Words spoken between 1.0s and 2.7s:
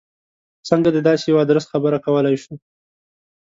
داسې یوه ادرس خبره کولای شو.